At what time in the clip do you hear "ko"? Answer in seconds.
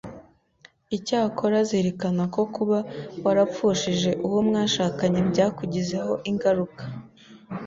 2.33-2.41